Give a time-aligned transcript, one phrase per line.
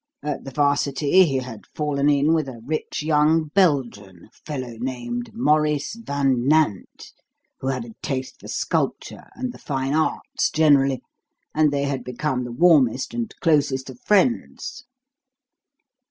[0.23, 5.93] At the 'Varsity he had fallen in with a rich young Belgian fellow named Maurice
[5.93, 7.11] Van Nant
[7.59, 11.03] who had a taste for sculpture and the fine arts generally,
[11.53, 14.85] and they had become the warmest and closest of friends."